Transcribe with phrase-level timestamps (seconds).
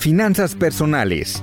[0.00, 1.42] Finanzas personales.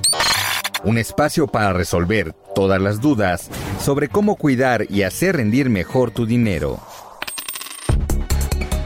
[0.82, 3.48] Un espacio para resolver todas las dudas
[3.80, 6.80] sobre cómo cuidar y hacer rendir mejor tu dinero.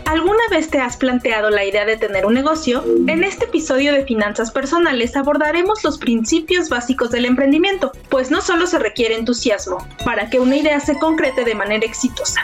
[0.05, 2.85] ¿Alguna vez te has planteado la idea de tener un negocio?
[3.09, 8.67] En este episodio de Finanzas Personales abordaremos los principios básicos del emprendimiento, pues no solo
[8.67, 12.43] se requiere entusiasmo para que una idea se concrete de manera exitosa.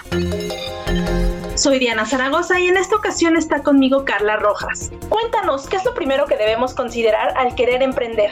[1.58, 4.92] Soy Diana Zaragoza y en esta ocasión está conmigo Carla Rojas.
[5.08, 8.30] Cuéntanos, ¿qué es lo primero que debemos considerar al querer emprender?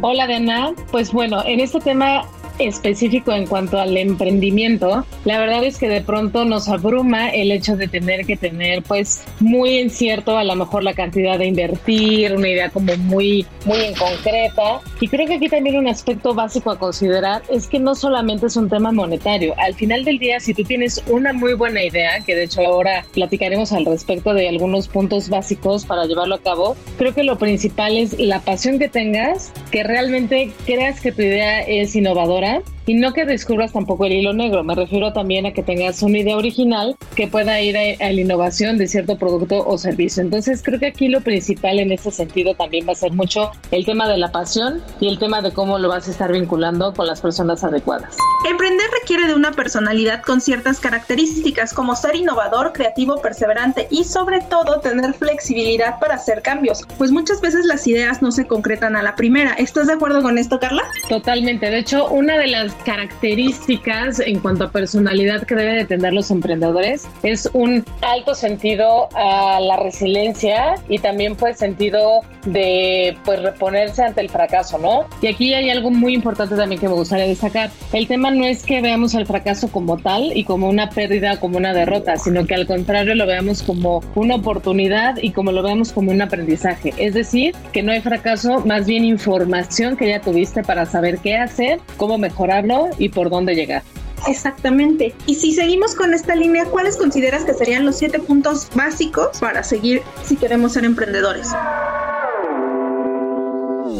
[0.00, 2.24] Hola Diana, pues bueno, en este tema
[2.58, 7.76] específico en cuanto al emprendimiento, la verdad es que de pronto nos abruma el hecho
[7.76, 12.48] de tener que tener pues muy incierto a lo mejor la cantidad de invertir, una
[12.48, 14.80] idea como muy, muy en concreta.
[15.00, 18.56] Y creo que aquí también un aspecto básico a considerar es que no solamente es
[18.56, 19.54] un tema monetario.
[19.58, 23.04] Al final del día, si tú tienes una muy buena idea, que de hecho ahora
[23.12, 27.96] platicaremos al respecto de algunos puntos básicos para llevarlo a cabo, creo que lo principal
[27.96, 32.77] es la pasión que tengas, que realmente creas que tu idea es innovadora Dziękuję.
[32.88, 36.20] Y no que descubras tampoco el hilo negro, me refiero también a que tengas una
[36.20, 40.22] idea original que pueda ir a, la innovación de cierto producto o servicio.
[40.22, 43.84] Entonces creo que aquí lo principal en ese sentido también va a ser mucho el
[43.84, 47.06] tema de la pasión y el tema de cómo lo vas a estar vinculando con
[47.06, 48.16] las personas adecuadas.
[48.48, 54.40] Emprender requiere de una personalidad con ciertas características como ser innovador, creativo, perseverante y sobre
[54.40, 59.02] todo tener flexibilidad para hacer cambios, pues muchas veces las ideas no se concretan a
[59.02, 59.52] la primera.
[59.52, 60.84] ¿Estás de acuerdo con esto, Carla?
[61.10, 61.68] Totalmente.
[61.68, 66.30] De hecho, una de las características en cuanto a personalidad que deben de tener los
[66.30, 74.02] emprendedores es un alto sentido a la resiliencia y también pues sentido de pues reponerse
[74.02, 75.06] ante el fracaso, ¿no?
[75.20, 77.70] Y aquí hay algo muy importante también que me gustaría destacar.
[77.92, 81.58] El tema no es que veamos el fracaso como tal y como una pérdida, como
[81.58, 85.92] una derrota, sino que al contrario lo veamos como una oportunidad y como lo veamos
[85.92, 86.94] como un aprendizaje.
[86.96, 91.36] Es decir, que no hay fracaso, más bien información que ya tuviste para saber qué
[91.36, 92.67] hacer, cómo mejorarlo
[92.98, 93.82] y por dónde llegar.
[94.26, 95.14] Exactamente.
[95.26, 99.62] Y si seguimos con esta línea, ¿cuáles consideras que serían los siete puntos básicos para
[99.62, 101.48] seguir si queremos ser emprendedores?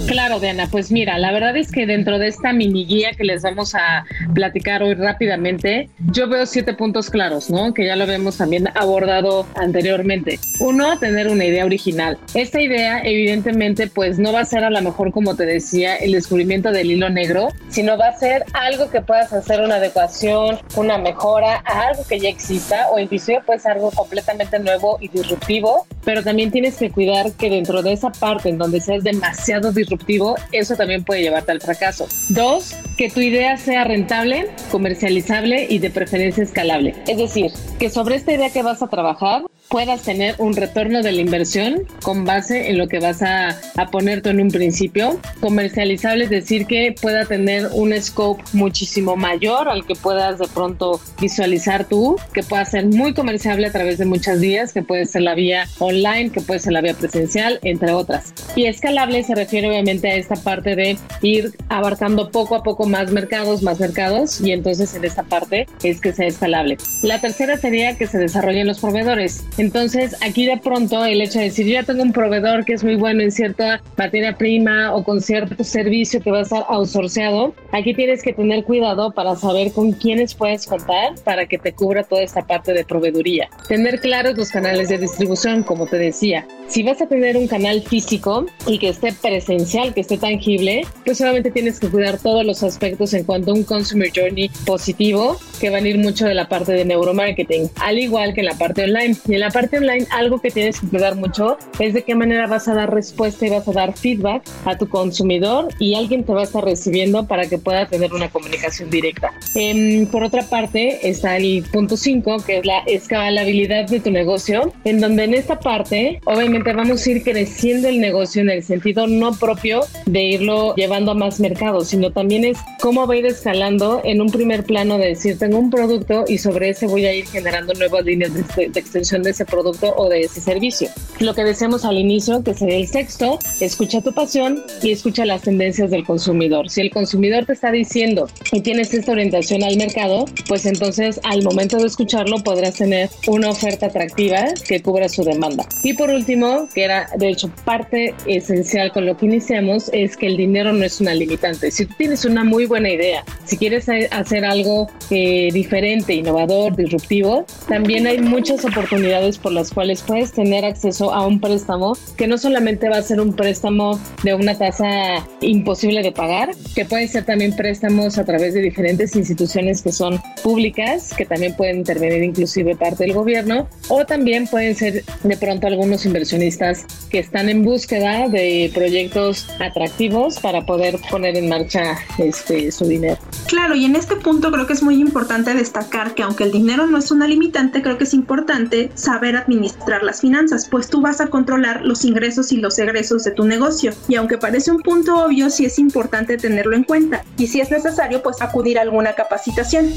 [0.09, 3.43] Claro, Diana, pues mira, la verdad es que dentro de esta mini guía que les
[3.43, 7.75] vamos a platicar hoy rápidamente, yo veo siete puntos claros, ¿no?
[7.75, 10.41] Que ya lo habíamos también abordado anteriormente.
[10.61, 12.17] Uno, tener una idea original.
[12.33, 16.13] Esta idea, evidentemente, pues no va a ser a lo mejor, como te decía, el
[16.13, 20.97] descubrimiento del hilo negro, sino va a ser algo que puedas hacer una adecuación, una
[20.97, 26.23] mejora a algo que ya exista o inclusive pues algo completamente nuevo y disruptivo, pero
[26.23, 30.77] también tienes que cuidar que dentro de esa parte en donde seas demasiado disruptivo, eso
[30.77, 32.07] también puede llevarte al fracaso.
[32.31, 36.95] Dos, que tu idea sea rentable, comercializable y de preferencia escalable.
[37.07, 41.13] Es decir, que sobre esta idea que vas a trabajar puedas tener un retorno de
[41.13, 45.21] la inversión con base en lo que vas a, a poner tú en un principio.
[45.41, 51.01] Comercializable es decir que pueda tener un scope muchísimo mayor al que puedas de pronto
[51.21, 55.23] visualizar tú, que pueda ser muy comerciable a través de muchas vías, que puede ser
[55.23, 58.33] la vía online, que puede ser la vía presencial, entre otras.
[58.57, 63.13] Y escalable se refiere obviamente a esta parte de ir abarcando poco a poco más
[63.13, 66.79] mercados, más mercados, y entonces en esta parte es que sea escalable.
[67.03, 69.45] La tercera sería que se desarrollen los proveedores.
[69.59, 72.85] Entonces, aquí de pronto el hecho de decir, yo ya tengo un proveedor que es
[72.85, 77.55] muy bueno en cierta materia prima o con cierto servicio que va a estar outsourceado,
[77.73, 82.05] aquí tienes que tener cuidado para saber con quiénes puedes contar para que te cubra
[82.05, 83.49] toda esta parte de proveeduría.
[83.67, 86.47] Tener claros los canales de distribución, como te decía.
[86.69, 91.19] Si vas a tener un canal físico y que esté presencial, que esté tangible, pues
[91.19, 95.71] solamente tienes que cuidar todos los aspectos en cuanto a un consumer journey positivo, que
[95.71, 98.85] van a ir mucho de la parte de neuromarketing, al igual que en la parte
[98.85, 99.17] online.
[99.27, 102.47] Y en la parte online, algo que tienes que cuidar mucho es de qué manera
[102.47, 106.33] vas a dar respuesta y vas a dar feedback a tu consumidor y alguien te
[106.33, 109.33] va a estar recibiendo para que pueda tener una comunicación directa.
[109.55, 114.73] Em, por otra parte, está el punto 5, que es la escalabilidad de tu negocio,
[114.85, 119.07] en donde en esta parte, obviamente vamos a ir creciendo el negocio en el sentido
[119.07, 123.27] no propio de irlo llevando a más mercados, sino también es cómo va a ir
[123.27, 127.13] escalando en un primer plano de decir, tengo un producto y sobre ese voy a
[127.13, 130.89] ir generando nuevas líneas de, de extensión de ese producto o de ese servicio.
[131.21, 135.43] Lo que decíamos al inicio, que sería el sexto, escucha tu pasión y escucha las
[135.43, 136.71] tendencias del consumidor.
[136.71, 141.43] Si el consumidor te está diciendo y tienes esta orientación al mercado, pues entonces al
[141.43, 145.67] momento de escucharlo podrás tener una oferta atractiva que cubra su demanda.
[145.85, 150.27] Y por último, que era de hecho parte esencial con lo que iniciamos, es que
[150.27, 151.71] el dinero no es una limitante.
[151.71, 157.45] Si tú tienes una muy buena idea, si quieres hacer algo eh, diferente, innovador, disruptivo,
[157.69, 162.39] también hay muchas oportunidades por las cuales puedes tener acceso a un préstamo que no
[162.39, 167.25] solamente va a ser un préstamo de una tasa imposible de pagar, que puede ser
[167.25, 172.77] también préstamos a través de diferentes instituciones que son públicas, que también pueden intervenir inclusive
[172.77, 178.29] parte del gobierno, o también pueden ser de pronto algunos inversionistas que están en búsqueda
[178.29, 183.19] de proyectos atractivos para poder poner en marcha este, su dinero.
[183.47, 186.87] Claro, y en este punto creo que es muy importante destacar que aunque el dinero
[186.87, 191.21] no es una limitante, creo que es importante saber administrar las finanzas, pues tú vas
[191.21, 193.93] a controlar los ingresos y los egresos de tu negocio.
[194.09, 197.25] Y aunque parece un punto obvio, sí es importante tenerlo en cuenta.
[197.37, 199.91] Y si es necesario, pues acudir a alguna capacitación.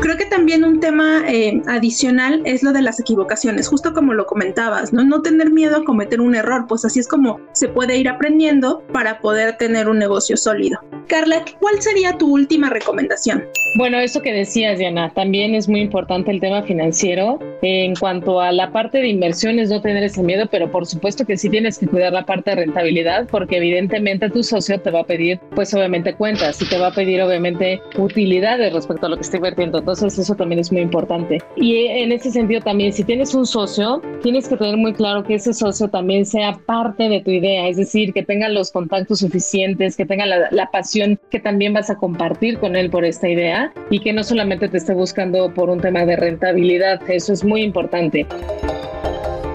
[0.00, 4.26] Creo que también un tema eh, adicional es lo de las equivocaciones, justo como lo
[4.26, 5.04] comentabas, ¿no?
[5.04, 8.82] No tener miedo a cometer un error, pues así es como se puede ir aprendiendo
[8.92, 10.80] para poder tener un negocio sólido.
[11.06, 13.44] Carla, ¿cuál sería tu última recomendación?
[13.76, 17.40] Bueno, eso que decías, Diana, también es muy importante el tema financiero.
[17.60, 21.36] En cuanto a la parte de inversiones, no tener ese miedo, pero por supuesto que
[21.36, 25.04] sí tienes que cuidar la parte de rentabilidad, porque evidentemente tu socio te va a
[25.04, 29.22] pedir, pues obviamente cuentas y te va a pedir obviamente utilidades respecto a lo que
[29.22, 29.78] está invirtiendo.
[29.78, 31.38] Entonces eso también es muy importante.
[31.56, 35.34] Y en ese sentido también, si tienes un socio, tienes que tener muy claro que
[35.34, 39.96] ese socio también sea parte de tu idea, es decir, que tenga los contactos suficientes,
[39.96, 43.63] que tenga la, la pasión que también vas a compartir con él por esta idea
[43.90, 47.62] y que no solamente te esté buscando por un tema de rentabilidad, eso es muy
[47.62, 48.26] importante.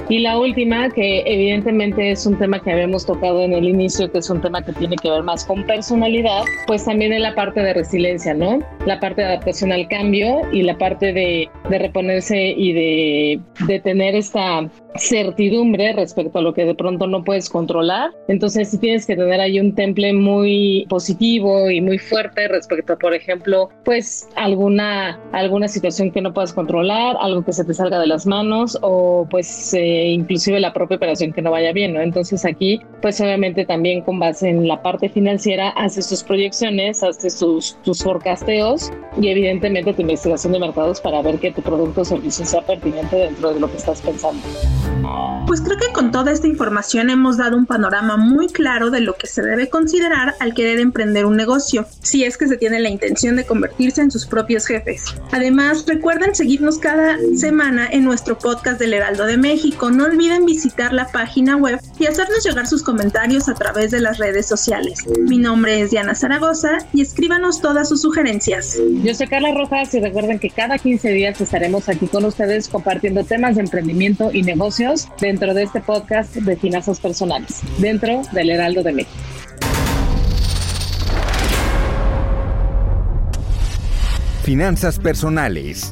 [0.09, 4.17] Y la última, que evidentemente es un tema que habíamos tocado en el inicio, que
[4.17, 7.59] es un tema que tiene que ver más con personalidad, pues también en la parte
[7.59, 8.57] de resiliencia, ¿no?
[8.87, 13.79] La parte de adaptación al cambio y la parte de, de reponerse y de, de
[13.81, 18.09] tener esta certidumbre respecto a lo que de pronto no puedes controlar.
[18.27, 22.97] Entonces sí tienes que tener ahí un temple muy positivo y muy fuerte respecto a,
[22.97, 27.99] por ejemplo, pues alguna, alguna situación que no puedas controlar, algo que se te salga
[27.99, 29.71] de las manos o pues...
[29.75, 32.01] Eh, inclusive la propia operación que no vaya bien, ¿no?
[32.01, 37.37] Entonces aquí, pues obviamente también con base en la parte financiera, haces tus proyecciones, haces
[37.37, 42.05] tus, tus forecasteos y evidentemente tu investigación de mercados para ver que tu producto o
[42.05, 44.41] servicio sea pertinente dentro de lo que estás pensando.
[45.47, 49.15] Pues creo que con toda esta información hemos dado un panorama muy claro de lo
[49.15, 52.89] que se debe considerar al querer emprender un negocio, si es que se tiene la
[52.89, 55.05] intención de convertirse en sus propios jefes.
[55.31, 59.89] Además, recuerden seguirnos cada semana en nuestro podcast del Heraldo de México.
[59.89, 64.17] No olviden visitar la página web y hacernos llegar sus comentarios a través de las
[64.17, 65.05] redes sociales.
[65.19, 68.77] Mi nombre es Diana Zaragoza y escríbanos todas sus sugerencias.
[69.03, 73.23] Yo soy Carla Rojas y recuerden que cada 15 días estaremos aquí con ustedes compartiendo
[73.23, 78.81] temas de emprendimiento y negocios dentro de este podcast de finanzas personales, dentro del Heraldo
[78.81, 79.15] de México.
[84.41, 85.91] Finanzas personales.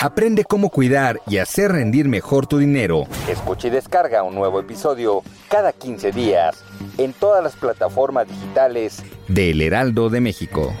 [0.00, 3.06] Aprende cómo cuidar y hacer rendir mejor tu dinero.
[3.28, 6.64] Escucha y descarga un nuevo episodio cada 15 días
[6.96, 10.72] en todas las plataformas digitales del Heraldo de México.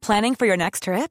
[0.00, 1.10] Planning for your next trip?